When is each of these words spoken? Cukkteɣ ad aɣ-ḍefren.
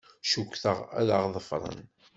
Cukkteɣ 0.29 0.77
ad 0.99 1.09
aɣ-ḍefren. 1.15 1.79